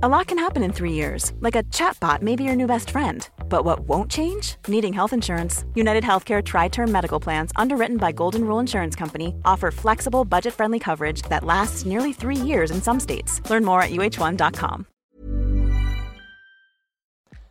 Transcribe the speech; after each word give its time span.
A 0.00 0.08
lot 0.08 0.28
can 0.28 0.38
happen 0.38 0.62
in 0.62 0.72
three 0.72 0.92
years, 0.92 1.32
like 1.40 1.56
a 1.56 1.64
chatbot 1.74 2.22
may 2.22 2.36
be 2.36 2.44
your 2.44 2.54
new 2.54 2.68
best 2.68 2.90
friend. 2.90 3.28
But 3.48 3.64
what 3.64 3.80
won't 3.80 4.08
change? 4.08 4.54
Needing 4.68 4.92
health 4.92 5.12
insurance. 5.12 5.64
United 5.74 6.04
Healthcare 6.04 6.40
Tri 6.40 6.68
Term 6.68 6.92
Medical 6.92 7.18
Plans, 7.18 7.50
underwritten 7.56 7.96
by 7.96 8.12
Golden 8.12 8.44
Rule 8.44 8.60
Insurance 8.60 8.94
Company, 8.94 9.34
offer 9.44 9.72
flexible, 9.72 10.24
budget 10.24 10.54
friendly 10.54 10.78
coverage 10.78 11.22
that 11.22 11.42
lasts 11.42 11.84
nearly 11.84 12.12
three 12.12 12.36
years 12.36 12.70
in 12.70 12.80
some 12.80 13.00
states. 13.00 13.42
Learn 13.50 13.64
more 13.64 13.82
at 13.82 13.90
uh1.com. 13.90 14.86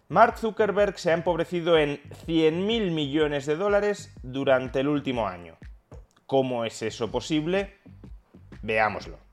Mark 0.08 0.38
Zuckerberg 0.38 0.98
se 1.00 1.12
ha 1.12 1.16
empobrecido 1.16 1.78
en 1.78 2.00
100.000 2.28 2.94
millones 2.94 3.46
de 3.46 3.58
dólares 3.58 4.10
durante 4.24 4.80
el 4.80 4.88
último 4.88 5.28
año. 5.28 5.58
¿Cómo 6.26 6.64
es 6.64 6.82
eso 6.82 7.12
posible? 7.12 7.74
Veámoslo. 8.62 9.27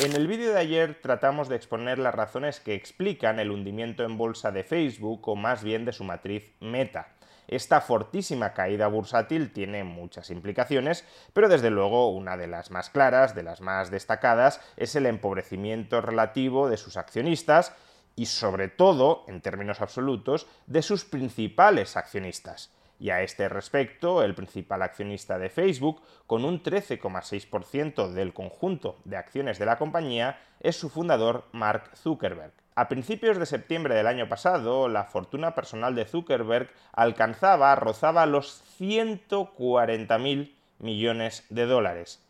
En 0.00 0.14
el 0.16 0.26
vídeo 0.26 0.52
de 0.52 0.58
ayer 0.58 0.98
tratamos 1.00 1.48
de 1.48 1.56
exponer 1.56 1.98
las 1.98 2.14
razones 2.14 2.60
que 2.60 2.74
explican 2.74 3.38
el 3.38 3.50
hundimiento 3.50 4.04
en 4.04 4.16
bolsa 4.16 4.50
de 4.50 4.64
Facebook 4.64 5.28
o 5.28 5.36
más 5.36 5.62
bien 5.62 5.84
de 5.84 5.92
su 5.92 6.02
matriz 6.02 6.50
Meta. 6.60 7.08
Esta 7.46 7.80
fortísima 7.80 8.54
caída 8.54 8.86
bursátil 8.86 9.52
tiene 9.52 9.84
muchas 9.84 10.30
implicaciones, 10.30 11.04
pero 11.34 11.48
desde 11.48 11.70
luego 11.70 12.10
una 12.10 12.36
de 12.36 12.46
las 12.46 12.70
más 12.70 12.88
claras, 12.88 13.34
de 13.34 13.42
las 13.42 13.60
más 13.60 13.90
destacadas, 13.90 14.60
es 14.76 14.96
el 14.96 15.06
empobrecimiento 15.06 16.00
relativo 16.00 16.68
de 16.70 16.78
sus 16.78 16.96
accionistas 16.96 17.74
y 18.16 18.26
sobre 18.26 18.68
todo, 18.68 19.24
en 19.28 19.40
términos 19.40 19.80
absolutos, 19.80 20.46
de 20.66 20.82
sus 20.82 21.04
principales 21.04 21.96
accionistas. 21.96 22.72
Y 23.02 23.10
a 23.10 23.20
este 23.22 23.48
respecto, 23.48 24.22
el 24.22 24.36
principal 24.36 24.80
accionista 24.80 25.36
de 25.36 25.50
Facebook, 25.50 26.00
con 26.28 26.44
un 26.44 26.62
13,6% 26.62 28.12
del 28.12 28.32
conjunto 28.32 29.00
de 29.04 29.16
acciones 29.16 29.58
de 29.58 29.66
la 29.66 29.76
compañía, 29.76 30.38
es 30.60 30.76
su 30.76 30.88
fundador 30.88 31.46
Mark 31.50 31.90
Zuckerberg. 31.96 32.52
A 32.76 32.86
principios 32.86 33.38
de 33.38 33.46
septiembre 33.46 33.96
del 33.96 34.06
año 34.06 34.28
pasado, 34.28 34.86
la 34.86 35.02
fortuna 35.02 35.52
personal 35.56 35.96
de 35.96 36.04
Zuckerberg 36.04 36.70
alcanzaba, 36.92 37.74
rozaba 37.74 38.24
los 38.24 38.62
140.000 38.78 40.54
millones 40.78 41.44
de 41.50 41.66
dólares. 41.66 42.24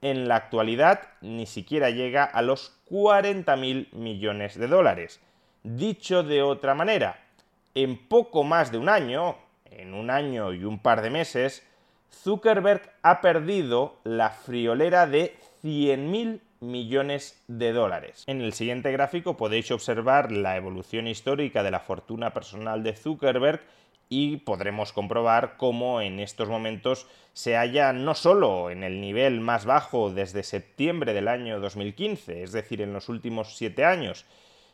En 0.00 0.26
la 0.26 0.36
actualidad 0.36 1.02
ni 1.20 1.44
siquiera 1.44 1.90
llega 1.90 2.24
a 2.24 2.40
los 2.40 2.80
40.000 2.88 3.92
millones 3.92 4.58
de 4.58 4.68
dólares. 4.68 5.20
Dicho 5.64 6.22
de 6.22 6.40
otra 6.40 6.74
manera, 6.74 7.20
en 7.74 8.08
poco 8.08 8.42
más 8.42 8.72
de 8.72 8.78
un 8.78 8.88
año, 8.88 9.36
en 9.78 9.94
un 9.94 10.10
año 10.10 10.52
y 10.52 10.64
un 10.64 10.78
par 10.78 11.02
de 11.02 11.10
meses, 11.10 11.66
Zuckerberg 12.10 12.82
ha 13.02 13.20
perdido 13.20 13.98
la 14.04 14.30
friolera 14.30 15.06
de 15.06 15.36
100.000 15.62 16.40
millones 16.60 17.42
de 17.48 17.72
dólares. 17.72 18.24
En 18.26 18.40
el 18.40 18.52
siguiente 18.52 18.90
gráfico 18.92 19.36
podéis 19.36 19.70
observar 19.70 20.32
la 20.32 20.56
evolución 20.56 21.06
histórica 21.06 21.62
de 21.62 21.70
la 21.70 21.80
fortuna 21.80 22.32
personal 22.32 22.82
de 22.82 22.94
Zuckerberg 22.94 23.60
y 24.08 24.38
podremos 24.38 24.92
comprobar 24.92 25.56
cómo 25.56 26.00
en 26.00 26.20
estos 26.20 26.48
momentos 26.48 27.06
se 27.32 27.56
halla 27.56 27.92
no 27.92 28.14
solo 28.14 28.70
en 28.70 28.84
el 28.84 29.00
nivel 29.00 29.40
más 29.40 29.64
bajo 29.64 30.10
desde 30.10 30.42
septiembre 30.42 31.14
del 31.14 31.28
año 31.28 31.58
2015, 31.60 32.42
es 32.42 32.52
decir, 32.52 32.80
en 32.80 32.92
los 32.92 33.08
últimos 33.08 33.56
siete 33.56 33.84
años, 33.84 34.24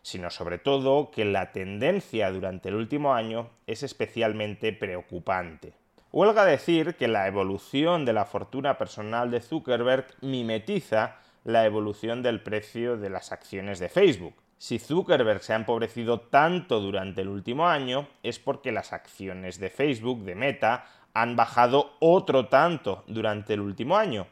sino 0.02 0.30
sobre 0.30 0.58
todo 0.58 1.10
que 1.10 1.24
la 1.24 1.52
tendencia 1.52 2.30
durante 2.30 2.68
el 2.68 2.76
último 2.76 3.14
año 3.14 3.50
es 3.66 3.82
especialmente 3.82 4.72
preocupante. 4.72 5.74
Huelga 6.12 6.44
decir 6.44 6.96
que 6.96 7.06
la 7.06 7.28
evolución 7.28 8.04
de 8.04 8.12
la 8.12 8.24
fortuna 8.24 8.78
personal 8.78 9.30
de 9.30 9.40
Zuckerberg 9.40 10.06
mimetiza 10.22 11.18
la 11.44 11.64
evolución 11.64 12.22
del 12.22 12.42
precio 12.42 12.96
de 12.96 13.10
las 13.10 13.32
acciones 13.32 13.78
de 13.78 13.88
Facebook. 13.88 14.34
Si 14.58 14.78
Zuckerberg 14.78 15.42
se 15.42 15.52
ha 15.52 15.56
empobrecido 15.56 16.20
tanto 16.20 16.80
durante 16.80 17.22
el 17.22 17.28
último 17.28 17.68
año 17.68 18.08
es 18.22 18.38
porque 18.38 18.72
las 18.72 18.92
acciones 18.92 19.58
de 19.58 19.70
Facebook, 19.70 20.25
de 20.25 20.34
Meta, 20.34 20.84
han 21.14 21.36
bajado 21.36 21.94
otro 22.00 22.48
tanto 22.48 23.04
durante 23.06 23.54
el 23.54 23.60
último 23.60 23.96
año. 23.96 24.26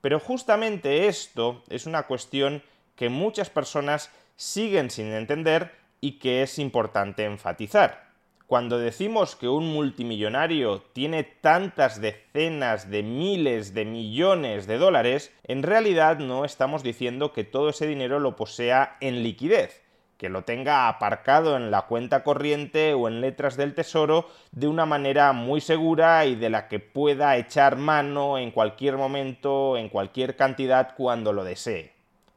Pero 0.00 0.20
justamente 0.20 1.08
esto 1.08 1.62
es 1.68 1.86
una 1.86 2.04
cuestión 2.04 2.62
que 2.96 3.08
muchas 3.08 3.50
personas 3.50 4.10
siguen 4.36 4.90
sin 4.90 5.12
entender 5.12 5.72
y 6.00 6.18
que 6.18 6.42
es 6.42 6.58
importante 6.58 7.24
enfatizar. 7.24 8.04
Cuando 8.46 8.78
decimos 8.78 9.36
que 9.36 9.48
un 9.48 9.72
multimillonario 9.72 10.82
tiene 10.92 11.24
tantas 11.24 12.00
decenas 12.00 12.90
de 12.90 13.02
miles 13.02 13.72
de 13.72 13.86
millones 13.86 14.66
de 14.66 14.76
dólares, 14.76 15.32
en 15.44 15.62
realidad 15.62 16.18
no 16.18 16.44
estamos 16.44 16.82
diciendo 16.82 17.32
que 17.32 17.44
todo 17.44 17.70
ese 17.70 17.86
dinero 17.86 18.20
lo 18.20 18.36
posea 18.36 18.98
en 19.00 19.22
liquidez, 19.22 19.82
que 20.18 20.28
lo 20.28 20.42
tenga 20.42 20.88
aparcado 20.88 21.56
en 21.56 21.70
la 21.70 21.86
cuenta 21.86 22.22
corriente 22.22 22.92
o 22.92 23.08
en 23.08 23.22
letras 23.22 23.56
del 23.56 23.74
tesoro 23.74 24.28
de 24.52 24.68
una 24.68 24.84
manera 24.84 25.32
muy 25.32 25.62
segura 25.62 26.26
y 26.26 26.34
de 26.34 26.50
la 26.50 26.68
que 26.68 26.80
pueda 26.80 27.38
echar 27.38 27.76
mano 27.76 28.36
en 28.36 28.50
cualquier 28.50 28.98
momento, 28.98 29.78
en 29.78 29.88
cualquier 29.88 30.36
cantidad 30.36 30.94
cuando 30.96 31.32
lo 31.32 31.44
desee. 31.44 31.93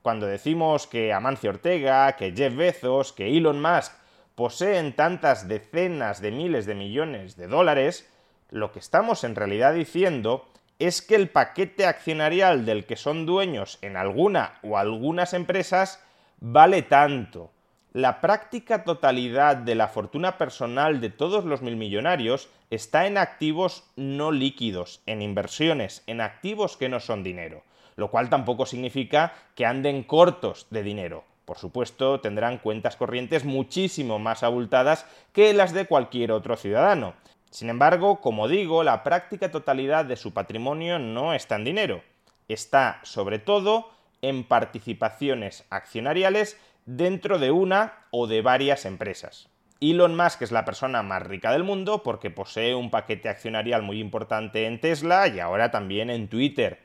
Cuando 0.08 0.26
decimos 0.26 0.88
que 0.88 1.12
Amancio 1.12 1.50
Ortega, 1.50 2.14
que 2.14 2.32
Jeff 2.32 2.56
Bezos, 2.56 3.12
que 3.12 3.28
Elon 3.28 3.62
Musk 3.62 3.92
poseen 4.36 4.96
tantas 4.96 5.50
decenas 5.50 6.22
de 6.22 6.32
miles 6.32 6.66
de 6.66 6.76
millones 6.76 7.36
de 7.36 7.48
dólares, 7.48 8.10
lo 8.50 8.72
que 8.72 8.80
estamos 8.80 9.26
en 9.26 9.36
realidad 9.36 9.74
diciendo 9.74 10.48
es 10.80 11.02
que 11.02 11.16
el 11.16 11.28
paquete 11.28 11.86
accionarial 11.86 12.66
del 12.66 12.86
que 12.86 12.96
son 12.96 13.26
dueños 13.26 13.80
en 13.82 13.98
alguna 13.98 14.60
o 14.64 14.78
algunas 14.78 15.34
empresas 15.34 16.02
vale 16.40 16.84
tanto. 16.84 17.52
La 17.92 18.22
práctica 18.22 18.86
totalidad 18.86 19.58
de 19.58 19.76
la 19.76 19.90
fortuna 19.90 20.38
personal 20.38 21.02
de 21.02 21.10
todos 21.10 21.44
los 21.44 21.62
mil 21.62 21.76
millonarios 21.76 22.48
está 22.70 23.08
en 23.08 23.18
activos 23.18 23.84
no 23.98 24.32
líquidos, 24.32 25.02
en 25.06 25.22
inversiones, 25.22 26.02
en 26.08 26.22
activos 26.22 26.78
que 26.78 26.88
no 26.88 27.02
son 27.02 27.24
dinero 27.24 27.62
lo 27.98 28.10
cual 28.10 28.30
tampoco 28.30 28.66
significa 28.66 29.34
que 29.56 29.66
anden 29.66 30.04
cortos 30.04 30.68
de 30.70 30.84
dinero. 30.84 31.26
Por 31.44 31.58
supuesto, 31.58 32.22
tendrán 32.22 32.60
cuentas 32.60 32.96
corrientes 32.96 33.44
muchísimo 33.44 34.20
más 34.20 34.44
abultadas 34.44 35.06
que 35.34 35.54
las 35.54 35.74
de 35.74 35.86
cualquier 35.86 36.32
otro 36.32 36.56
ciudadano. 36.56 37.16
Sin 37.50 37.70
embargo, 37.70 38.22
como 38.22 38.48
digo, 38.48 38.84
la 38.84 39.04
práctica 39.04 39.52
totalidad 39.52 40.06
de 40.06 40.16
su 40.16 40.34
patrimonio 40.34 41.00
no 41.00 41.34
está 41.34 41.56
en 41.56 41.64
dinero. 41.64 42.02
Está, 42.48 43.00
sobre 43.04 43.40
todo, 43.40 43.90
en 44.22 44.44
participaciones 44.44 45.66
accionariales 45.70 46.60
dentro 46.86 47.40
de 47.40 47.52
una 47.52 47.94
o 48.12 48.28
de 48.28 48.42
varias 48.42 48.86
empresas. 48.86 49.50
Elon 49.80 50.16
Musk 50.16 50.42
es 50.42 50.52
la 50.52 50.66
persona 50.66 51.04
más 51.04 51.24
rica 51.24 51.52
del 51.52 51.64
mundo 51.64 52.02
porque 52.04 52.32
posee 52.32 52.74
un 52.74 52.90
paquete 52.90 53.30
accionarial 53.30 53.84
muy 53.84 54.00
importante 54.00 54.66
en 54.66 54.82
Tesla 54.82 55.28
y 55.28 55.40
ahora 55.40 55.72
también 55.72 56.10
en 56.10 56.28
Twitter. 56.28 56.80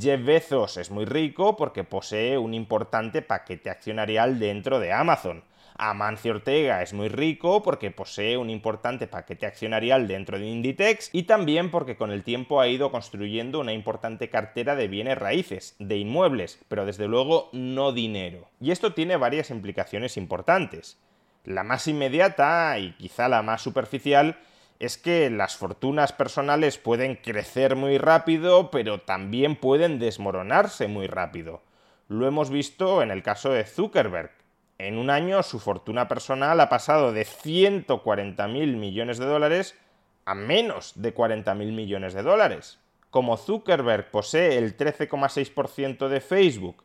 Jeff 0.00 0.24
Bezos 0.24 0.78
es 0.78 0.90
muy 0.90 1.04
rico 1.04 1.54
porque 1.56 1.84
posee 1.84 2.38
un 2.38 2.54
importante 2.54 3.20
paquete 3.20 3.68
accionarial 3.68 4.38
dentro 4.38 4.80
de 4.80 4.90
Amazon. 4.90 5.44
Amancio 5.76 6.32
Ortega 6.32 6.82
es 6.82 6.94
muy 6.94 7.08
rico 7.08 7.62
porque 7.62 7.90
posee 7.90 8.38
un 8.38 8.48
importante 8.48 9.06
paquete 9.06 9.44
accionarial 9.44 10.08
dentro 10.08 10.38
de 10.38 10.46
Inditex 10.46 11.10
y 11.12 11.24
también 11.24 11.70
porque 11.70 11.96
con 11.96 12.10
el 12.10 12.24
tiempo 12.24 12.60
ha 12.60 12.68
ido 12.68 12.90
construyendo 12.90 13.60
una 13.60 13.74
importante 13.74 14.30
cartera 14.30 14.76
de 14.76 14.88
bienes 14.88 15.18
raíces, 15.18 15.76
de 15.78 15.98
inmuebles, 15.98 16.58
pero 16.68 16.86
desde 16.86 17.08
luego 17.08 17.50
no 17.52 17.92
dinero. 17.92 18.48
Y 18.60 18.70
esto 18.70 18.94
tiene 18.94 19.16
varias 19.16 19.50
implicaciones 19.50 20.16
importantes. 20.16 20.98
La 21.44 21.64
más 21.64 21.86
inmediata 21.86 22.78
y 22.78 22.92
quizá 22.92 23.28
la 23.28 23.42
más 23.42 23.60
superficial 23.60 24.38
es 24.82 24.98
que 24.98 25.30
las 25.30 25.56
fortunas 25.56 26.12
personales 26.12 26.76
pueden 26.76 27.14
crecer 27.14 27.76
muy 27.76 27.98
rápido, 27.98 28.72
pero 28.72 29.00
también 29.00 29.54
pueden 29.54 30.00
desmoronarse 30.00 30.88
muy 30.88 31.06
rápido. 31.06 31.62
Lo 32.08 32.26
hemos 32.26 32.50
visto 32.50 33.00
en 33.00 33.12
el 33.12 33.22
caso 33.22 33.50
de 33.50 33.62
Zuckerberg. 33.62 34.32
En 34.78 34.98
un 34.98 35.08
año 35.08 35.44
su 35.44 35.60
fortuna 35.60 36.08
personal 36.08 36.58
ha 36.58 36.68
pasado 36.68 37.12
de 37.12 37.24
140.000 37.24 38.76
millones 38.76 39.18
de 39.18 39.26
dólares 39.26 39.78
a 40.24 40.34
menos 40.34 40.94
de 40.96 41.14
40.000 41.14 41.54
millones 41.54 42.12
de 42.12 42.24
dólares. 42.24 42.80
Como 43.10 43.36
Zuckerberg 43.36 44.10
posee 44.10 44.58
el 44.58 44.76
13,6% 44.76 46.08
de 46.08 46.20
Facebook 46.20 46.82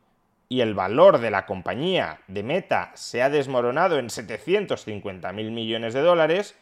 y 0.50 0.62
el 0.62 0.76
valor 0.76 1.18
de 1.18 1.32
la 1.32 1.48
compañía 1.48 2.20
de 2.28 2.44
Meta 2.44 2.92
se 2.94 3.24
ha 3.24 3.32
desmoronado 3.32 3.98
en 3.98 4.10
750.000 4.10 5.34
millones 5.50 5.96
de 5.96 6.02
dólares, 6.02 6.56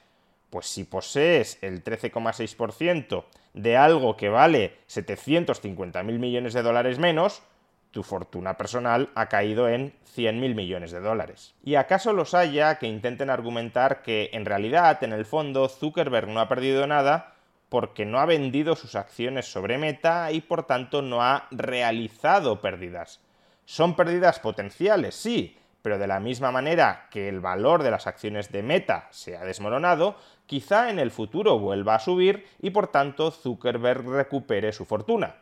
pues 0.56 0.68
si 0.68 0.86
posees 0.86 1.58
el 1.62 1.84
13,6% 1.84 3.26
de 3.54 3.76
algo 3.76 4.16
que 4.16 4.30
vale 4.30 4.78
750.000 4.88 6.02
millones 6.18 6.54
de 6.54 6.62
dólares 6.62 6.98
menos, 6.98 7.44
tu 7.92 8.04
fortuna 8.04 8.56
personal 8.56 9.10
ha 9.16 9.28
caído 9.28 9.68
en 9.68 9.92
100.000 10.16 10.56
millones 10.56 10.92
de 10.92 11.02
dólares. 11.02 11.56
¿Y 11.62 11.76
acaso 11.76 12.14
los 12.14 12.34
haya 12.34 12.80
que 12.80 12.88
intenten 12.88 13.30
argumentar 13.30 14.02
que 14.02 14.30
en 14.32 14.46
realidad, 14.46 15.04
en 15.04 15.12
el 15.12 15.26
fondo, 15.26 15.68
Zuckerberg 15.68 16.30
no 16.30 16.40
ha 16.40 16.48
perdido 16.48 16.88
nada 16.88 17.34
porque 17.68 18.06
no 18.06 18.20
ha 18.20 18.26
vendido 18.26 18.78
sus 18.78 18.96
acciones 18.96 19.52
sobre 19.52 19.78
Meta 19.78 20.32
y 20.32 20.40
por 20.40 20.66
tanto 20.66 21.02
no 21.02 21.22
ha 21.22 21.50
realizado 21.52 22.62
pérdidas. 22.62 23.20
Son 23.66 23.98
pérdidas 23.98 24.40
potenciales, 24.40 25.16
sí, 25.16 25.58
pero 25.86 26.00
de 26.00 26.08
la 26.08 26.20
misma 26.20 26.52
manera 26.52 27.06
que 27.12 27.30
el 27.30 27.42
valor 27.42 27.84
de 27.84 27.92
las 27.92 28.08
acciones 28.08 28.52
de 28.52 28.64
Meta 28.64 29.08
se 29.12 29.38
ha 29.38 29.46
desmoronado, 29.46 30.16
quizá 30.48 30.90
en 30.90 30.98
el 30.98 31.12
futuro 31.12 31.60
vuelva 31.60 31.94
a 31.94 32.00
subir 32.00 32.48
y 32.60 32.72
por 32.72 32.88
tanto 32.88 33.30
Zuckerberg 33.30 34.04
recupere 34.10 34.72
su 34.72 34.86
fortuna 34.86 35.36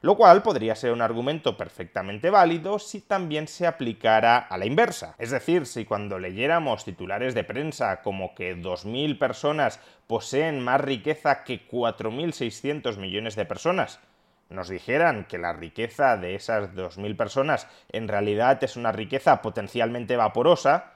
lo 0.00 0.16
cual 0.16 0.42
podría 0.42 0.74
ser 0.74 0.92
un 0.92 1.00
argumento 1.00 1.56
perfectamente 1.56 2.28
válido 2.28 2.80
si 2.80 3.02
también 3.02 3.46
se 3.46 3.66
aplicara 3.68 4.36
a 4.36 4.58
la 4.58 4.66
inversa. 4.66 5.14
Es 5.18 5.30
decir, 5.30 5.64
si 5.64 5.86
cuando 5.86 6.18
leyéramos 6.18 6.84
titulares 6.84 7.34
de 7.34 7.44
prensa 7.44 8.02
como 8.02 8.34
que 8.34 8.54
2.000 8.54 9.16
personas 9.16 9.80
poseen 10.06 10.60
más 10.60 10.80
riqueza 10.82 11.44
que 11.44 11.66
4.600 11.66 12.98
millones 12.98 13.34
de 13.34 13.46
personas, 13.46 13.98
nos 14.50 14.68
dijeran 14.68 15.24
que 15.24 15.38
la 15.38 15.52
riqueza 15.52 16.16
de 16.16 16.34
esas 16.34 16.74
2.000 16.74 17.16
personas 17.16 17.68
en 17.90 18.08
realidad 18.08 18.62
es 18.62 18.76
una 18.76 18.92
riqueza 18.92 19.42
potencialmente 19.42 20.16
vaporosa, 20.16 20.92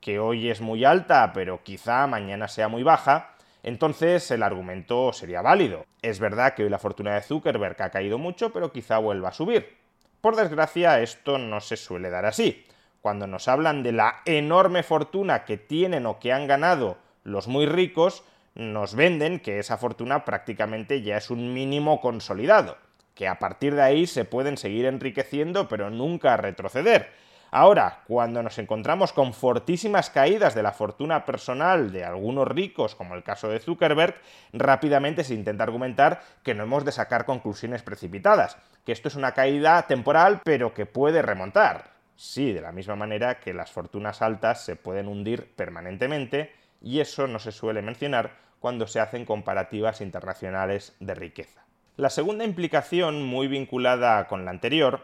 que 0.00 0.18
hoy 0.18 0.50
es 0.50 0.60
muy 0.60 0.84
alta 0.84 1.32
pero 1.32 1.62
quizá 1.62 2.06
mañana 2.06 2.48
sea 2.48 2.68
muy 2.68 2.82
baja, 2.82 3.36
entonces 3.62 4.30
el 4.30 4.42
argumento 4.42 5.12
sería 5.12 5.42
válido. 5.42 5.84
Es 6.00 6.20
verdad 6.20 6.54
que 6.54 6.62
hoy 6.62 6.70
la 6.70 6.78
fortuna 6.78 7.14
de 7.14 7.22
Zuckerberg 7.22 7.82
ha 7.82 7.90
caído 7.90 8.16
mucho, 8.16 8.52
pero 8.52 8.72
quizá 8.72 8.98
vuelva 8.98 9.30
a 9.30 9.32
subir. 9.32 9.76
Por 10.20 10.36
desgracia, 10.36 11.00
esto 11.00 11.38
no 11.38 11.60
se 11.60 11.76
suele 11.76 12.10
dar 12.10 12.26
así. 12.26 12.64
Cuando 13.00 13.26
nos 13.26 13.48
hablan 13.48 13.82
de 13.82 13.92
la 13.92 14.22
enorme 14.24 14.82
fortuna 14.82 15.44
que 15.44 15.56
tienen 15.56 16.06
o 16.06 16.18
que 16.18 16.32
han 16.32 16.46
ganado 16.46 16.98
los 17.24 17.48
muy 17.48 17.66
ricos, 17.66 18.24
nos 18.54 18.94
venden 18.94 19.40
que 19.40 19.58
esa 19.58 19.76
fortuna 19.76 20.24
prácticamente 20.24 21.02
ya 21.02 21.16
es 21.16 21.30
un 21.30 21.52
mínimo 21.52 22.00
consolidado, 22.00 22.78
que 23.16 23.26
a 23.26 23.40
partir 23.40 23.74
de 23.74 23.82
ahí 23.82 24.06
se 24.06 24.24
pueden 24.24 24.56
seguir 24.56 24.84
enriqueciendo 24.84 25.66
pero 25.66 25.90
nunca 25.90 26.36
retroceder. 26.36 27.10
Ahora, 27.50 28.02
cuando 28.06 28.42
nos 28.42 28.58
encontramos 28.58 29.12
con 29.12 29.32
fortísimas 29.32 30.10
caídas 30.10 30.54
de 30.54 30.62
la 30.62 30.72
fortuna 30.72 31.24
personal 31.24 31.90
de 31.90 32.04
algunos 32.04 32.46
ricos, 32.46 32.94
como 32.94 33.14
el 33.14 33.22
caso 33.22 33.48
de 33.48 33.60
Zuckerberg, 33.60 34.16
rápidamente 34.52 35.24
se 35.24 35.34
intenta 35.34 35.64
argumentar 35.64 36.20
que 36.42 36.54
no 36.54 36.64
hemos 36.64 36.84
de 36.84 36.92
sacar 36.92 37.24
conclusiones 37.24 37.82
precipitadas, 37.82 38.58
que 38.84 38.92
esto 38.92 39.08
es 39.08 39.14
una 39.14 39.32
caída 39.32 39.80
temporal 39.86 40.42
pero 40.44 40.74
que 40.74 40.86
puede 40.86 41.22
remontar. 41.22 41.96
Sí, 42.16 42.52
de 42.52 42.60
la 42.60 42.72
misma 42.72 42.96
manera 42.96 43.40
que 43.40 43.54
las 43.54 43.70
fortunas 43.70 44.22
altas 44.22 44.64
se 44.64 44.76
pueden 44.76 45.08
hundir 45.08 45.54
permanentemente 45.54 46.52
y 46.82 47.00
eso 47.00 47.26
no 47.26 47.38
se 47.38 47.52
suele 47.52 47.80
mencionar 47.80 48.32
cuando 48.58 48.86
se 48.86 49.00
hacen 49.00 49.24
comparativas 49.24 50.00
internacionales 50.00 50.96
de 50.98 51.14
riqueza. 51.14 51.65
La 51.96 52.10
segunda 52.10 52.44
implicación, 52.44 53.22
muy 53.22 53.48
vinculada 53.48 54.26
con 54.26 54.44
la 54.44 54.50
anterior, 54.50 55.00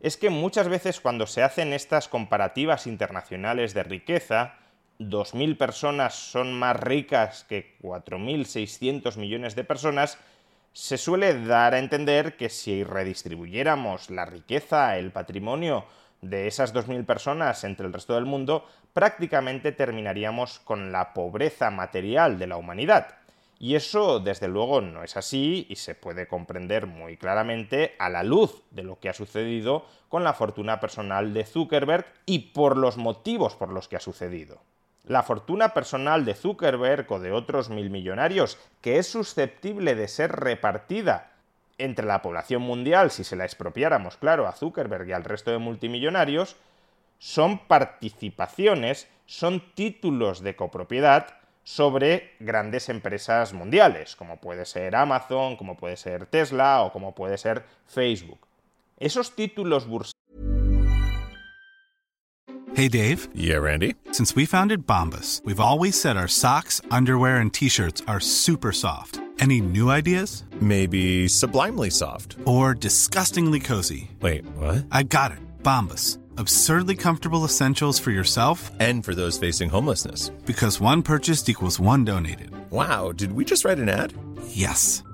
es 0.00 0.18
que 0.18 0.28
muchas 0.28 0.68
veces 0.68 1.00
cuando 1.00 1.26
se 1.26 1.42
hacen 1.42 1.72
estas 1.72 2.06
comparativas 2.06 2.86
internacionales 2.86 3.72
de 3.72 3.82
riqueza, 3.82 4.56
2.000 4.98 5.56
personas 5.56 6.14
son 6.14 6.52
más 6.52 6.78
ricas 6.78 7.44
que 7.44 7.78
4.600 7.80 9.16
millones 9.16 9.54
de 9.54 9.64
personas, 9.64 10.18
se 10.74 10.98
suele 10.98 11.46
dar 11.46 11.72
a 11.72 11.78
entender 11.78 12.36
que 12.36 12.50
si 12.50 12.84
redistribuyéramos 12.84 14.10
la 14.10 14.26
riqueza, 14.26 14.98
el 14.98 15.12
patrimonio 15.12 15.86
de 16.20 16.46
esas 16.46 16.74
2.000 16.74 17.06
personas 17.06 17.64
entre 17.64 17.86
el 17.86 17.92
resto 17.94 18.16
del 18.16 18.26
mundo, 18.26 18.66
prácticamente 18.92 19.72
terminaríamos 19.72 20.58
con 20.58 20.92
la 20.92 21.14
pobreza 21.14 21.70
material 21.70 22.38
de 22.38 22.48
la 22.48 22.58
humanidad. 22.58 23.23
Y 23.64 23.76
eso, 23.76 24.20
desde 24.20 24.46
luego, 24.46 24.82
no 24.82 25.02
es 25.04 25.16
así 25.16 25.66
y 25.70 25.76
se 25.76 25.94
puede 25.94 26.28
comprender 26.28 26.86
muy 26.86 27.16
claramente 27.16 27.94
a 27.98 28.10
la 28.10 28.22
luz 28.22 28.62
de 28.72 28.82
lo 28.82 29.00
que 29.00 29.08
ha 29.08 29.14
sucedido 29.14 29.86
con 30.10 30.22
la 30.22 30.34
fortuna 30.34 30.80
personal 30.80 31.32
de 31.32 31.46
Zuckerberg 31.46 32.04
y 32.26 32.50
por 32.52 32.76
los 32.76 32.98
motivos 32.98 33.56
por 33.56 33.70
los 33.70 33.88
que 33.88 33.96
ha 33.96 34.00
sucedido. 34.00 34.60
La 35.04 35.22
fortuna 35.22 35.72
personal 35.72 36.26
de 36.26 36.34
Zuckerberg 36.34 37.10
o 37.10 37.20
de 37.20 37.32
otros 37.32 37.70
mil 37.70 37.88
millonarios, 37.88 38.58
que 38.82 38.98
es 38.98 39.06
susceptible 39.06 39.94
de 39.94 40.08
ser 40.08 40.32
repartida 40.32 41.32
entre 41.78 42.04
la 42.04 42.20
población 42.20 42.60
mundial 42.60 43.10
si 43.10 43.24
se 43.24 43.34
la 43.34 43.46
expropiáramos, 43.46 44.18
claro, 44.18 44.46
a 44.46 44.52
Zuckerberg 44.52 45.08
y 45.08 45.12
al 45.12 45.24
resto 45.24 45.50
de 45.50 45.56
multimillonarios, 45.56 46.56
son 47.18 47.66
participaciones, 47.66 49.08
son 49.24 49.62
títulos 49.74 50.42
de 50.42 50.54
copropiedad 50.54 51.38
sobre 51.64 52.34
grandes 52.38 52.88
empresas 52.88 53.52
mundiales, 53.52 54.14
como 54.14 54.36
puede 54.36 54.66
ser 54.66 54.94
Amazon, 54.94 55.56
como 55.56 55.76
puede 55.76 55.96
ser 55.96 56.26
Tesla 56.26 56.82
o 56.82 56.92
como 56.92 57.14
puede 57.14 57.38
ser 57.38 57.64
Facebook. 57.86 58.38
Esos 58.98 59.34
títulos 59.34 59.88
bursátiles. 59.88 60.14
Hey 62.76 62.88
Dave. 62.88 63.28
Yeah, 63.34 63.58
Randy. 63.58 63.94
Since 64.10 64.34
we 64.34 64.46
founded 64.46 64.84
Bombus, 64.84 65.40
we've 65.44 65.60
always 65.60 66.00
said 66.00 66.16
our 66.16 66.26
socks, 66.26 66.80
underwear 66.90 67.36
and 67.36 67.52
t-shirts 67.52 68.02
are 68.08 68.20
super 68.20 68.72
soft. 68.72 69.20
Any 69.38 69.60
new 69.60 69.90
ideas? 69.90 70.44
Maybe 70.60 71.28
sublimely 71.28 71.90
soft 71.90 72.36
or 72.44 72.74
disgustingly 72.74 73.60
cozy. 73.60 74.10
Wait, 74.20 74.44
what? 74.56 74.86
I 74.90 75.04
got 75.04 75.30
it. 75.32 75.38
Bombus 75.62 76.18
Absurdly 76.36 76.96
comfortable 76.96 77.44
essentials 77.44 77.98
for 77.98 78.10
yourself 78.10 78.70
and 78.80 79.04
for 79.04 79.14
those 79.14 79.38
facing 79.38 79.70
homelessness. 79.70 80.30
Because 80.44 80.80
one 80.80 81.02
purchased 81.02 81.48
equals 81.48 81.78
one 81.78 82.04
donated. 82.04 82.50
Wow, 82.70 83.12
did 83.12 83.32
we 83.32 83.44
just 83.44 83.64
write 83.64 83.78
an 83.78 83.88
ad? 83.88 84.12
Yes. 84.48 85.04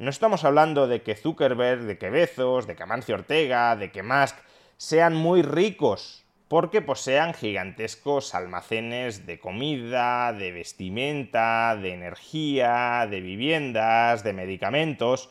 No 0.00 0.08
estamos 0.08 0.44
hablando 0.44 0.88
de 0.88 1.02
que 1.02 1.14
Zuckerberg, 1.14 1.82
de 1.82 1.98
que 1.98 2.08
Bezos, 2.08 2.66
de 2.66 2.74
que 2.74 2.84
Amancio 2.84 3.16
Ortega, 3.16 3.76
de 3.76 3.92
que 3.92 4.02
Musk 4.02 4.34
sean 4.78 5.14
muy 5.14 5.42
ricos 5.42 6.24
porque 6.48 6.80
posean 6.80 7.34
gigantescos 7.34 8.34
almacenes 8.34 9.26
de 9.26 9.38
comida, 9.38 10.32
de 10.32 10.52
vestimenta, 10.52 11.76
de 11.76 11.92
energía, 11.92 13.06
de 13.10 13.20
viviendas, 13.20 14.24
de 14.24 14.32
medicamentos. 14.32 15.28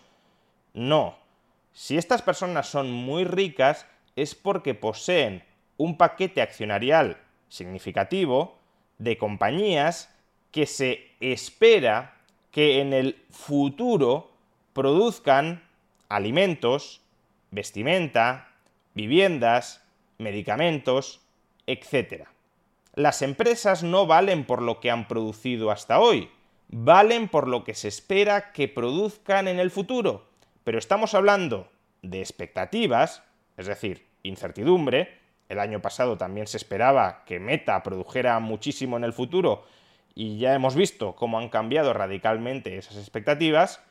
No. 0.75 1.17
Si 1.73 1.97
estas 1.97 2.21
personas 2.21 2.67
son 2.67 2.91
muy 2.91 3.23
ricas 3.23 3.87
es 4.15 4.35
porque 4.35 4.75
poseen 4.75 5.43
un 5.77 5.97
paquete 5.97 6.43
accionarial 6.43 7.17
significativo 7.47 8.59
de 8.99 9.17
compañías 9.17 10.15
que 10.51 10.67
se 10.67 11.07
espera 11.19 12.19
que 12.51 12.81
en 12.81 12.93
el 12.93 13.25
futuro 13.31 14.29
produzcan 14.73 15.63
alimentos, 16.09 17.01
vestimenta, 17.51 18.49
viviendas, 18.93 19.83
medicamentos, 20.17 21.21
etc. 21.67 22.27
Las 22.95 23.21
empresas 23.21 23.83
no 23.83 24.07
valen 24.07 24.45
por 24.45 24.61
lo 24.61 24.79
que 24.79 24.91
han 24.91 25.07
producido 25.07 25.71
hasta 25.71 25.99
hoy, 25.99 26.29
valen 26.67 27.27
por 27.27 27.47
lo 27.47 27.63
que 27.63 27.73
se 27.73 27.87
espera 27.87 28.51
que 28.51 28.67
produzcan 28.67 29.47
en 29.47 29.59
el 29.59 29.71
futuro. 29.71 30.27
pero 30.63 30.77
estamos 30.77 31.15
hablando 31.15 31.71
de 32.03 32.19
expectativas, 32.19 33.23
es 33.57 33.65
decir, 33.65 34.05
incertidumbre. 34.21 35.17
El 35.47 35.59
año 35.59 35.81
pasado 35.81 36.15
también 36.15 36.45
se 36.45 36.57
esperaba 36.57 37.23
que 37.25 37.39
Meta 37.39 37.81
produjera 37.81 38.39
muchísimo 38.39 38.97
en 38.97 39.03
el 39.03 39.13
futuro 39.13 39.65
y 40.13 40.37
ya 40.37 40.53
hemos 40.53 40.75
visto 40.75 41.15
cómo 41.15 41.39
han 41.39 41.49
cambiado 41.49 41.93
radicalmente 41.93 42.77
esas 42.77 42.97
expectativas. 42.97 43.81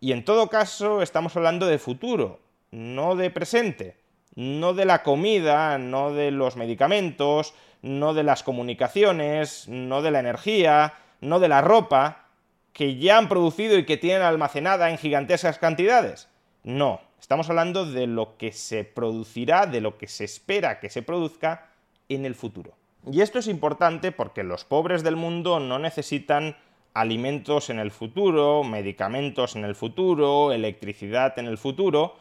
Y 0.00 0.12
en 0.12 0.24
todo 0.24 0.48
caso 0.48 1.02
estamos 1.02 1.36
hablando 1.36 1.66
de 1.66 1.78
futuro, 1.78 2.40
no 2.70 3.16
de 3.16 3.30
presente, 3.30 3.96
no 4.34 4.74
de 4.74 4.84
la 4.84 5.02
comida, 5.02 5.78
no 5.78 6.12
de 6.12 6.30
los 6.30 6.56
medicamentos, 6.56 7.54
no 7.82 8.14
de 8.14 8.22
las 8.22 8.42
comunicaciones, 8.42 9.68
no 9.68 10.02
de 10.02 10.10
la 10.10 10.20
energía, 10.20 10.94
no 11.20 11.40
de 11.40 11.48
la 11.48 11.62
ropa, 11.62 12.26
que 12.72 12.98
ya 12.98 13.16
han 13.16 13.28
producido 13.28 13.78
y 13.78 13.86
que 13.86 13.96
tienen 13.96 14.22
almacenada 14.22 14.90
en 14.90 14.98
gigantescas 14.98 15.58
cantidades. 15.58 16.28
No, 16.62 17.00
estamos 17.18 17.48
hablando 17.48 17.86
de 17.86 18.06
lo 18.06 18.36
que 18.36 18.52
se 18.52 18.84
producirá, 18.84 19.66
de 19.66 19.80
lo 19.80 19.96
que 19.96 20.08
se 20.08 20.24
espera 20.24 20.78
que 20.78 20.90
se 20.90 21.02
produzca 21.02 21.70
en 22.10 22.26
el 22.26 22.34
futuro. 22.34 22.74
Y 23.10 23.20
esto 23.20 23.38
es 23.38 23.46
importante 23.46 24.12
porque 24.12 24.42
los 24.42 24.64
pobres 24.64 25.02
del 25.02 25.16
mundo 25.16 25.60
no 25.60 25.78
necesitan 25.78 26.56
alimentos 26.96 27.68
en 27.68 27.78
el 27.78 27.90
futuro, 27.90 28.64
medicamentos 28.64 29.54
en 29.54 29.64
el 29.64 29.74
futuro, 29.74 30.50
electricidad 30.50 31.38
en 31.38 31.44
el 31.44 31.58
futuro, 31.58 32.16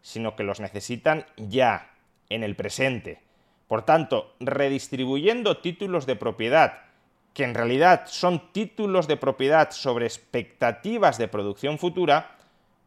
sino 0.00 0.34
que 0.34 0.44
los 0.44 0.60
necesitan 0.60 1.26
ya, 1.36 1.90
en 2.30 2.42
el 2.42 2.56
presente. 2.56 3.20
Por 3.68 3.82
tanto, 3.82 4.34
redistribuyendo 4.40 5.58
títulos 5.58 6.06
de 6.06 6.16
propiedad, 6.16 6.84
que 7.34 7.44
en 7.44 7.54
realidad 7.54 8.04
son 8.06 8.50
títulos 8.52 9.08
de 9.08 9.18
propiedad 9.18 9.72
sobre 9.72 10.06
expectativas 10.06 11.18
de 11.18 11.28
producción 11.28 11.78
futura, 11.78 12.38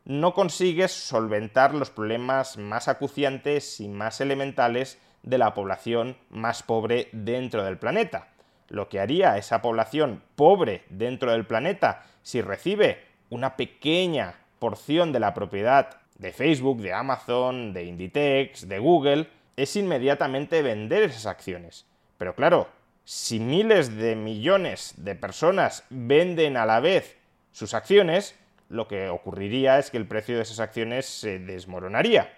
no 0.05 0.33
consigues 0.33 0.91
solventar 0.91 1.75
los 1.75 1.91
problemas 1.91 2.57
más 2.57 2.87
acuciantes 2.87 3.79
y 3.79 3.87
más 3.89 4.21
elementales 4.21 4.99
de 5.21 5.37
la 5.37 5.53
población 5.53 6.17
más 6.31 6.63
pobre 6.63 7.09
dentro 7.11 7.63
del 7.63 7.77
planeta. 7.77 8.29
Lo 8.69 8.89
que 8.89 8.99
haría 8.99 9.37
esa 9.37 9.61
población 9.61 10.21
pobre 10.35 10.83
dentro 10.89 11.31
del 11.31 11.45
planeta 11.45 12.05
si 12.21 12.41
recibe 12.41 13.03
una 13.29 13.55
pequeña 13.55 14.35
porción 14.59 15.11
de 15.11 15.19
la 15.19 15.33
propiedad 15.33 15.97
de 16.17 16.31
Facebook, 16.31 16.81
de 16.81 16.93
Amazon, 16.93 17.73
de 17.73 17.85
Inditex, 17.85 18.67
de 18.67 18.79
Google, 18.79 19.27
es 19.55 19.75
inmediatamente 19.75 20.61
vender 20.61 21.03
esas 21.03 21.25
acciones. 21.25 21.85
Pero 22.17 22.35
claro, 22.35 22.67
si 23.03 23.39
miles 23.39 23.95
de 23.95 24.15
millones 24.15 24.93
de 24.97 25.15
personas 25.15 25.85
venden 25.89 26.57
a 26.57 26.65
la 26.65 26.79
vez 26.79 27.15
sus 27.51 27.73
acciones, 27.73 28.35
lo 28.69 28.87
que 28.87 29.09
ocurriría 29.09 29.79
es 29.79 29.89
que 29.89 29.97
el 29.97 30.07
precio 30.07 30.35
de 30.35 30.43
esas 30.43 30.59
acciones 30.59 31.05
se 31.05 31.39
desmoronaría. 31.39 32.33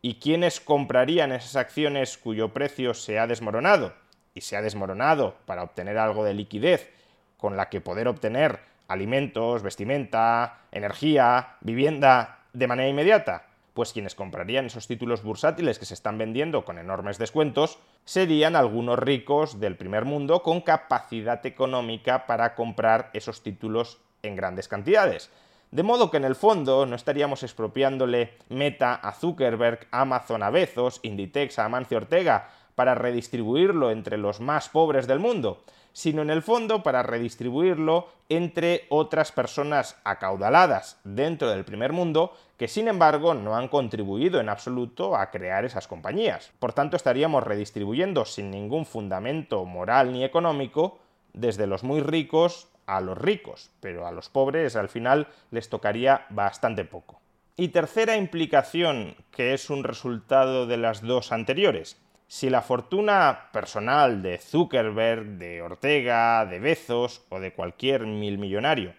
¿Y 0.00 0.16
quiénes 0.16 0.60
comprarían 0.60 1.32
esas 1.32 1.56
acciones 1.56 2.18
cuyo 2.18 2.52
precio 2.52 2.94
se 2.94 3.18
ha 3.18 3.26
desmoronado? 3.26 3.94
Y 4.34 4.40
se 4.40 4.56
ha 4.56 4.62
desmoronado 4.62 5.36
para 5.46 5.62
obtener 5.62 5.98
algo 5.98 6.24
de 6.24 6.34
liquidez 6.34 6.90
con 7.36 7.56
la 7.56 7.68
que 7.68 7.80
poder 7.80 8.08
obtener 8.08 8.60
alimentos, 8.88 9.62
vestimenta, 9.62 10.60
energía, 10.70 11.56
vivienda 11.60 12.38
de 12.52 12.66
manera 12.66 12.88
inmediata. 12.88 13.46
Pues 13.74 13.92
quienes 13.92 14.14
comprarían 14.14 14.66
esos 14.66 14.86
títulos 14.86 15.22
bursátiles 15.22 15.78
que 15.78 15.86
se 15.86 15.94
están 15.94 16.18
vendiendo 16.18 16.64
con 16.64 16.78
enormes 16.78 17.18
descuentos 17.18 17.78
serían 18.04 18.54
algunos 18.54 18.98
ricos 18.98 19.60
del 19.60 19.76
primer 19.76 20.04
mundo 20.04 20.42
con 20.42 20.60
capacidad 20.60 21.44
económica 21.46 22.26
para 22.26 22.54
comprar 22.54 23.10
esos 23.14 23.42
títulos 23.42 23.98
en 24.22 24.36
grandes 24.36 24.68
cantidades. 24.68 25.30
De 25.70 25.82
modo 25.82 26.10
que 26.10 26.18
en 26.18 26.26
el 26.26 26.34
fondo 26.34 26.84
no 26.84 26.94
estaríamos 26.94 27.42
expropiándole 27.42 28.34
Meta 28.50 28.94
a 28.94 29.12
Zuckerberg, 29.12 29.88
Amazon 29.90 30.42
a 30.42 30.50
Bezos, 30.50 31.00
Inditex 31.02 31.58
a 31.58 31.64
Amancio 31.64 31.96
Ortega 31.96 32.50
para 32.74 32.94
redistribuirlo 32.94 33.90
entre 33.90 34.18
los 34.18 34.40
más 34.40 34.68
pobres 34.68 35.06
del 35.06 35.18
mundo, 35.18 35.62
sino 35.92 36.22
en 36.22 36.30
el 36.30 36.42
fondo 36.42 36.82
para 36.82 37.02
redistribuirlo 37.02 38.08
entre 38.28 38.86
otras 38.88 39.32
personas 39.32 39.96
acaudaladas 40.04 40.98
dentro 41.04 41.50
del 41.50 41.64
primer 41.64 41.92
mundo 41.92 42.32
que 42.56 42.68
sin 42.68 42.88
embargo 42.88 43.34
no 43.34 43.56
han 43.56 43.68
contribuido 43.68 44.40
en 44.40 44.48
absoluto 44.48 45.16
a 45.16 45.30
crear 45.30 45.64
esas 45.64 45.88
compañías. 45.88 46.52
Por 46.58 46.72
tanto, 46.72 46.96
estaríamos 46.96 47.42
redistribuyendo 47.42 48.24
sin 48.24 48.50
ningún 48.50 48.86
fundamento 48.86 49.64
moral 49.64 50.12
ni 50.12 50.24
económico 50.24 50.98
desde 51.32 51.66
los 51.66 51.82
muy 51.82 52.00
ricos 52.00 52.68
a 52.86 53.00
los 53.00 53.18
ricos, 53.18 53.70
pero 53.80 54.06
a 54.06 54.12
los 54.12 54.28
pobres 54.28 54.76
al 54.76 54.88
final 54.88 55.28
les 55.50 55.68
tocaría 55.68 56.26
bastante 56.30 56.84
poco. 56.84 57.20
Y 57.56 57.68
tercera 57.68 58.16
implicación, 58.16 59.14
que 59.30 59.54
es 59.54 59.68
un 59.68 59.84
resultado 59.84 60.66
de 60.66 60.78
las 60.78 61.02
dos 61.02 61.32
anteriores. 61.32 62.00
Si 62.32 62.48
la 62.48 62.62
fortuna 62.62 63.50
personal 63.52 64.22
de 64.22 64.38
Zuckerberg, 64.38 65.36
de 65.36 65.60
Ortega, 65.60 66.46
de 66.46 66.60
Bezos 66.60 67.20
o 67.28 67.40
de 67.40 67.52
cualquier 67.52 68.06
mil 68.06 68.38
millonario 68.38 68.94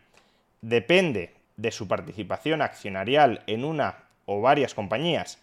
depende 0.61 1.33
de 1.57 1.71
su 1.71 1.87
participación 1.87 2.61
accionarial 2.61 3.41
en 3.47 3.65
una 3.65 4.03
o 4.27 4.39
varias 4.39 4.75
compañías, 4.75 5.39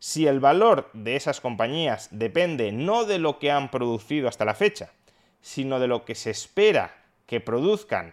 si 0.00 0.26
el 0.26 0.40
valor 0.40 0.90
de 0.92 1.14
esas 1.14 1.40
compañías 1.40 2.08
depende 2.10 2.72
no 2.72 3.04
de 3.04 3.20
lo 3.20 3.38
que 3.38 3.52
han 3.52 3.70
producido 3.70 4.26
hasta 4.26 4.44
la 4.44 4.54
fecha, 4.54 4.90
sino 5.40 5.78
de 5.78 5.86
lo 5.86 6.04
que 6.04 6.16
se 6.16 6.30
espera 6.30 6.96
que 7.26 7.38
produzcan 7.38 8.12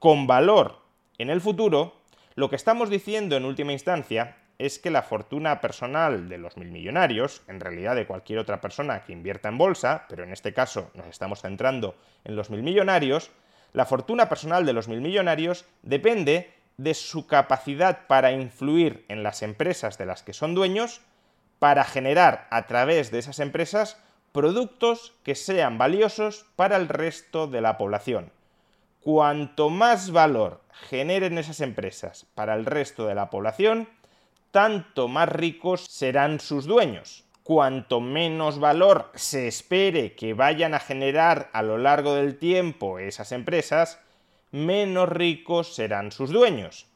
con 0.00 0.26
valor 0.26 0.80
en 1.18 1.30
el 1.30 1.40
futuro, 1.40 1.94
lo 2.34 2.50
que 2.50 2.56
estamos 2.56 2.90
diciendo 2.90 3.36
en 3.36 3.44
última 3.44 3.70
instancia 3.70 4.36
es 4.58 4.78
que 4.78 4.90
la 4.90 5.02
fortuna 5.02 5.60
personal 5.60 6.28
de 6.28 6.38
los 6.38 6.56
mil 6.56 6.70
millonarios, 6.70 7.42
en 7.48 7.60
realidad 7.60 7.94
de 7.94 8.06
cualquier 8.06 8.38
otra 8.38 8.60
persona 8.60 9.04
que 9.04 9.12
invierta 9.12 9.48
en 9.48 9.58
bolsa, 9.58 10.06
pero 10.08 10.24
en 10.24 10.32
este 10.32 10.54
caso 10.54 10.90
nos 10.94 11.06
estamos 11.06 11.42
centrando 11.42 11.96
en 12.24 12.36
los 12.36 12.50
mil 12.50 12.62
millonarios, 12.62 13.30
la 13.72 13.84
fortuna 13.84 14.28
personal 14.28 14.64
de 14.64 14.72
los 14.72 14.88
mil 14.88 15.00
millonarios 15.00 15.66
depende 15.82 16.52
de 16.78 16.94
su 16.94 17.26
capacidad 17.26 18.06
para 18.06 18.32
influir 18.32 19.04
en 19.08 19.22
las 19.22 19.42
empresas 19.42 19.98
de 19.98 20.06
las 20.06 20.22
que 20.22 20.32
son 20.32 20.54
dueños, 20.54 21.00
para 21.58 21.84
generar 21.84 22.46
a 22.50 22.66
través 22.66 23.10
de 23.10 23.18
esas 23.18 23.38
empresas 23.38 24.02
productos 24.32 25.14
que 25.22 25.34
sean 25.34 25.78
valiosos 25.78 26.46
para 26.56 26.76
el 26.76 26.88
resto 26.88 27.46
de 27.46 27.62
la 27.62 27.78
población. 27.78 28.30
Cuanto 29.00 29.70
más 29.70 30.10
valor 30.10 30.60
generen 30.88 31.38
esas 31.38 31.60
empresas 31.60 32.26
para 32.34 32.54
el 32.54 32.66
resto 32.66 33.06
de 33.06 33.14
la 33.14 33.30
población, 33.30 33.88
tanto 34.50 35.08
más 35.08 35.28
ricos 35.28 35.86
serán 35.88 36.40
sus 36.40 36.66
dueños. 36.66 37.24
Cuanto 37.42 38.00
menos 38.00 38.58
valor 38.58 39.10
se 39.14 39.46
espere 39.46 40.14
que 40.14 40.34
vayan 40.34 40.74
a 40.74 40.80
generar 40.80 41.48
a 41.52 41.62
lo 41.62 41.78
largo 41.78 42.14
del 42.14 42.38
tiempo 42.38 42.98
esas 42.98 43.30
empresas, 43.32 44.00
menos 44.50 45.08
ricos 45.08 45.74
serán 45.74 46.10
sus 46.10 46.30
dueños. 46.30 46.86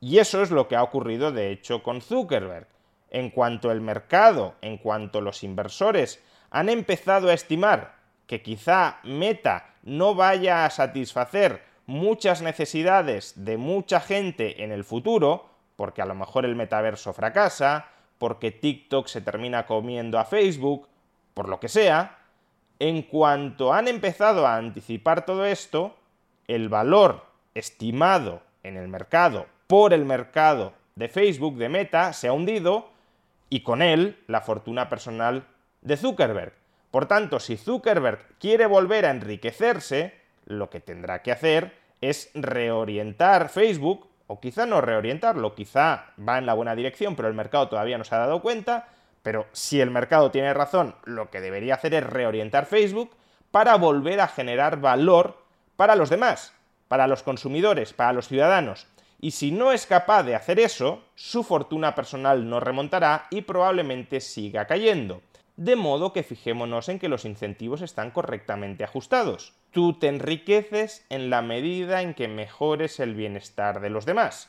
Y 0.00 0.18
eso 0.18 0.42
es 0.42 0.50
lo 0.50 0.68
que 0.68 0.76
ha 0.76 0.82
ocurrido 0.82 1.32
de 1.32 1.50
hecho 1.50 1.82
con 1.82 2.00
Zuckerberg. 2.00 2.68
En 3.10 3.30
cuanto 3.30 3.72
el 3.72 3.80
mercado, 3.80 4.54
en 4.62 4.78
cuanto 4.78 5.20
los 5.20 5.42
inversores 5.42 6.22
han 6.50 6.68
empezado 6.68 7.28
a 7.28 7.34
estimar 7.34 7.96
que 8.26 8.42
quizá 8.42 9.00
Meta 9.02 9.74
no 9.82 10.14
vaya 10.14 10.64
a 10.64 10.70
satisfacer 10.70 11.62
muchas 11.86 12.42
necesidades 12.42 13.32
de 13.44 13.56
mucha 13.56 14.00
gente 14.00 14.62
en 14.62 14.70
el 14.70 14.84
futuro, 14.84 15.49
porque 15.80 16.02
a 16.02 16.04
lo 16.04 16.14
mejor 16.14 16.44
el 16.44 16.56
metaverso 16.56 17.14
fracasa, 17.14 17.88
porque 18.18 18.50
TikTok 18.50 19.06
se 19.06 19.22
termina 19.22 19.64
comiendo 19.64 20.18
a 20.18 20.26
Facebook, 20.26 20.86
por 21.32 21.48
lo 21.48 21.58
que 21.58 21.70
sea, 21.70 22.18
en 22.78 23.00
cuanto 23.00 23.72
han 23.72 23.88
empezado 23.88 24.46
a 24.46 24.56
anticipar 24.56 25.24
todo 25.24 25.46
esto, 25.46 25.96
el 26.48 26.68
valor 26.68 27.24
estimado 27.54 28.42
en 28.62 28.76
el 28.76 28.88
mercado 28.88 29.46
por 29.68 29.94
el 29.94 30.04
mercado 30.04 30.74
de 30.96 31.08
Facebook, 31.08 31.56
de 31.56 31.70
Meta, 31.70 32.12
se 32.12 32.28
ha 32.28 32.34
hundido 32.34 32.90
y 33.48 33.62
con 33.62 33.80
él 33.80 34.22
la 34.26 34.42
fortuna 34.42 34.90
personal 34.90 35.46
de 35.80 35.96
Zuckerberg. 35.96 36.52
Por 36.90 37.06
tanto, 37.06 37.40
si 37.40 37.56
Zuckerberg 37.56 38.36
quiere 38.38 38.66
volver 38.66 39.06
a 39.06 39.12
enriquecerse, 39.12 40.12
lo 40.44 40.68
que 40.68 40.80
tendrá 40.80 41.22
que 41.22 41.32
hacer 41.32 41.74
es 42.02 42.30
reorientar 42.34 43.48
Facebook, 43.48 44.09
o 44.30 44.38
quizá 44.38 44.64
no 44.64 44.80
reorientarlo, 44.80 45.56
quizá 45.56 46.12
va 46.16 46.38
en 46.38 46.46
la 46.46 46.54
buena 46.54 46.76
dirección, 46.76 47.16
pero 47.16 47.26
el 47.26 47.34
mercado 47.34 47.68
todavía 47.68 47.98
no 47.98 48.04
se 48.04 48.14
ha 48.14 48.18
dado 48.18 48.40
cuenta, 48.40 48.86
pero 49.24 49.46
si 49.50 49.80
el 49.80 49.90
mercado 49.90 50.30
tiene 50.30 50.54
razón, 50.54 50.94
lo 51.04 51.30
que 51.30 51.40
debería 51.40 51.74
hacer 51.74 51.94
es 51.94 52.04
reorientar 52.04 52.66
Facebook 52.66 53.10
para 53.50 53.74
volver 53.74 54.20
a 54.20 54.28
generar 54.28 54.80
valor 54.80 55.42
para 55.74 55.96
los 55.96 56.10
demás, 56.10 56.54
para 56.86 57.08
los 57.08 57.24
consumidores, 57.24 57.92
para 57.92 58.12
los 58.12 58.28
ciudadanos. 58.28 58.86
Y 59.20 59.32
si 59.32 59.50
no 59.50 59.72
es 59.72 59.84
capaz 59.84 60.22
de 60.22 60.36
hacer 60.36 60.60
eso, 60.60 61.02
su 61.16 61.42
fortuna 61.42 61.96
personal 61.96 62.48
no 62.48 62.60
remontará 62.60 63.26
y 63.30 63.42
probablemente 63.42 64.20
siga 64.20 64.64
cayendo 64.64 65.22
de 65.60 65.76
modo 65.76 66.14
que 66.14 66.22
fijémonos 66.22 66.88
en 66.88 66.98
que 66.98 67.10
los 67.10 67.26
incentivos 67.26 67.82
están 67.82 68.12
correctamente 68.12 68.82
ajustados. 68.82 69.52
Tú 69.72 69.92
te 69.92 70.08
enriqueces 70.08 71.04
en 71.10 71.28
la 71.28 71.42
medida 71.42 72.00
en 72.00 72.14
que 72.14 72.28
mejores 72.28 72.98
el 72.98 73.14
bienestar 73.14 73.80
de 73.80 73.90
los 73.90 74.06
demás. 74.06 74.48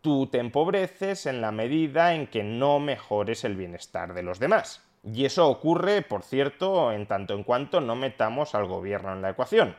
Tú 0.00 0.28
te 0.28 0.38
empobreces 0.38 1.26
en 1.26 1.40
la 1.40 1.50
medida 1.50 2.14
en 2.14 2.28
que 2.28 2.44
no 2.44 2.78
mejores 2.78 3.42
el 3.42 3.56
bienestar 3.56 4.14
de 4.14 4.22
los 4.22 4.38
demás. 4.38 4.80
Y 5.02 5.24
eso 5.24 5.48
ocurre, 5.48 6.02
por 6.02 6.22
cierto, 6.22 6.92
en 6.92 7.06
tanto 7.06 7.34
en 7.34 7.42
cuanto 7.42 7.80
no 7.80 7.96
metamos 7.96 8.54
al 8.54 8.66
gobierno 8.66 9.12
en 9.14 9.22
la 9.22 9.30
ecuación. 9.30 9.74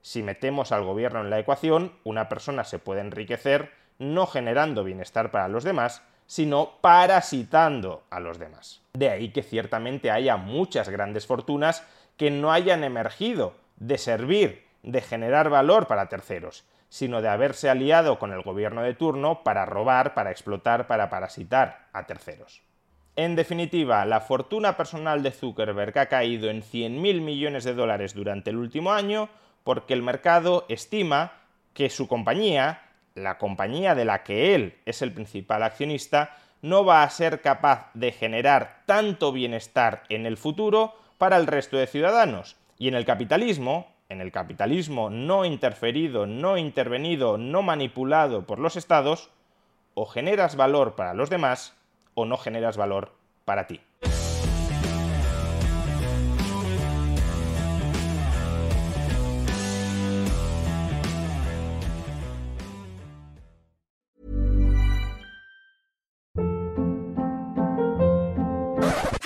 Si 0.00 0.22
metemos 0.22 0.72
al 0.72 0.84
gobierno 0.84 1.20
en 1.20 1.28
la 1.28 1.38
ecuación, 1.38 1.92
una 2.04 2.30
persona 2.30 2.64
se 2.64 2.78
puede 2.78 3.02
enriquecer 3.02 3.72
no 3.98 4.26
generando 4.26 4.84
bienestar 4.84 5.30
para 5.30 5.48
los 5.48 5.64
demás, 5.64 6.02
sino 6.28 6.72
parasitando 6.82 8.04
a 8.10 8.20
los 8.20 8.38
demás. 8.38 8.82
De 8.92 9.08
ahí 9.08 9.30
que 9.30 9.42
ciertamente 9.42 10.10
haya 10.10 10.36
muchas 10.36 10.90
grandes 10.90 11.26
fortunas 11.26 11.82
que 12.16 12.30
no 12.30 12.52
hayan 12.52 12.84
emergido 12.84 13.54
de 13.78 13.96
servir, 13.96 14.66
de 14.82 15.00
generar 15.00 15.48
valor 15.48 15.86
para 15.86 16.08
terceros, 16.08 16.64
sino 16.90 17.22
de 17.22 17.28
haberse 17.28 17.70
aliado 17.70 18.18
con 18.18 18.32
el 18.32 18.42
gobierno 18.42 18.82
de 18.82 18.94
turno 18.94 19.42
para 19.42 19.64
robar, 19.64 20.14
para 20.14 20.30
explotar, 20.30 20.86
para 20.86 21.08
parasitar 21.08 21.88
a 21.92 22.06
terceros. 22.06 22.62
En 23.16 23.34
definitiva, 23.34 24.04
la 24.04 24.20
fortuna 24.20 24.76
personal 24.76 25.22
de 25.22 25.32
Zuckerberg 25.32 25.98
ha 25.98 26.06
caído 26.06 26.50
en 26.50 26.62
100.000 26.62 27.20
millones 27.20 27.64
de 27.64 27.74
dólares 27.74 28.14
durante 28.14 28.50
el 28.50 28.58
último 28.58 28.92
año 28.92 29.28
porque 29.64 29.94
el 29.94 30.02
mercado 30.02 30.66
estima 30.68 31.32
que 31.72 31.90
su 31.90 32.06
compañía, 32.06 32.82
la 33.22 33.38
compañía 33.38 33.94
de 33.94 34.04
la 34.04 34.22
que 34.22 34.54
él 34.54 34.78
es 34.86 35.02
el 35.02 35.12
principal 35.12 35.62
accionista, 35.62 36.36
no 36.62 36.84
va 36.84 37.02
a 37.02 37.10
ser 37.10 37.40
capaz 37.40 37.90
de 37.94 38.12
generar 38.12 38.82
tanto 38.86 39.32
bienestar 39.32 40.02
en 40.08 40.26
el 40.26 40.36
futuro 40.36 40.94
para 41.18 41.36
el 41.36 41.46
resto 41.46 41.76
de 41.76 41.86
ciudadanos. 41.86 42.56
Y 42.78 42.88
en 42.88 42.94
el 42.94 43.04
capitalismo, 43.04 43.92
en 44.08 44.20
el 44.20 44.32
capitalismo 44.32 45.10
no 45.10 45.44
interferido, 45.44 46.26
no 46.26 46.56
intervenido, 46.56 47.38
no 47.38 47.62
manipulado 47.62 48.46
por 48.46 48.58
los 48.58 48.76
estados, 48.76 49.30
o 49.94 50.06
generas 50.06 50.54
valor 50.54 50.94
para 50.94 51.12
los 51.12 51.28
demás 51.28 51.74
o 52.14 52.24
no 52.24 52.36
generas 52.36 52.76
valor 52.76 53.12
para 53.44 53.66
ti. 53.66 53.80